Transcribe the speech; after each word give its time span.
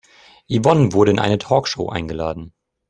Yvonne 0.49 0.93
wurde 0.93 1.11
in 1.11 1.19
eine 1.19 1.37
Talkshow 1.37 1.87
eingeladen. 1.89 2.53